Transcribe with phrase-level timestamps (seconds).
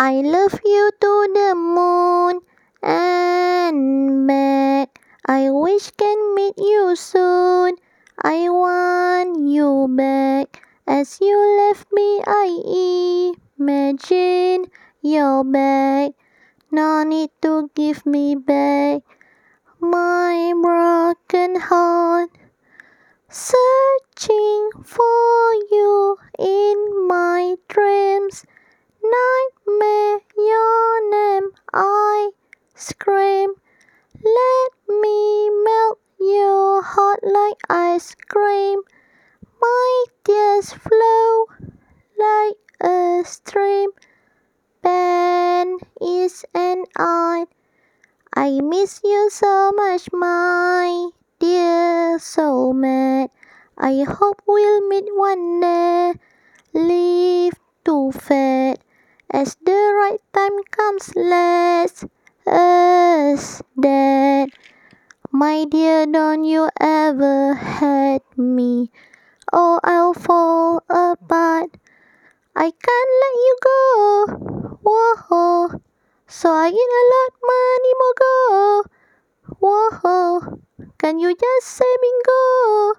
[0.00, 2.40] I love you to the moon
[2.82, 4.98] and back.
[5.26, 7.76] I wish can meet you soon.
[8.16, 10.64] I want you back.
[10.86, 16.12] As you left me, I imagine you're back.
[16.72, 19.02] No need to give me back
[19.80, 22.30] my broken heart.
[23.28, 28.46] Searching for you in my dreams.
[29.02, 29.59] Nightmare,
[30.50, 32.30] your name I
[32.74, 33.50] scream.
[34.38, 38.80] Let me melt your heart like ice cream.
[39.60, 41.46] My tears flow
[42.18, 43.90] like a stream.
[44.82, 47.46] Ben is and I.
[48.34, 53.30] I miss you so much, my dear soulmate.
[53.78, 56.14] I hope we'll meet one day.
[56.74, 57.54] Live
[57.84, 58.78] to fate.
[59.32, 62.04] As the right time comes, let's
[62.48, 64.50] us dead.
[65.30, 68.90] My dear, don't you ever hate me,
[69.52, 71.78] or I'll fall apart.
[72.56, 74.26] I can't let you go,
[74.82, 75.78] whoa.
[76.26, 78.82] So I get a lot money more go,
[79.62, 80.58] whoa.
[80.98, 82.98] Can you just say bingo,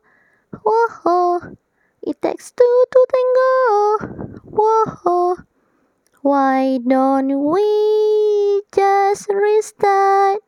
[0.63, 1.57] whoa?
[2.01, 5.50] It takes two to tango, whoa.
[6.23, 10.41] Why don't we just restart?